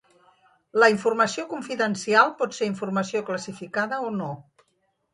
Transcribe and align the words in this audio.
La 0.83 0.89
informació 0.93 1.45
confidencial 1.51 2.33
pot 2.41 2.59
ser 2.61 2.73
informació 2.73 3.25
classificada 3.31 4.05
o 4.11 4.15
no. 4.21 4.35